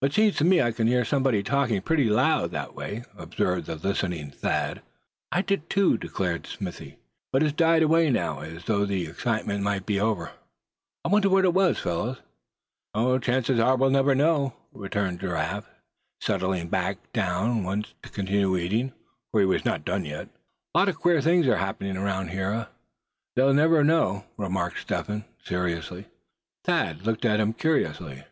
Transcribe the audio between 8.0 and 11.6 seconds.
now, as though the excitement might be over. I wonder what it